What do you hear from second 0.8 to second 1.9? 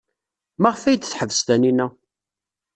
ay d-teḥbes Taninna?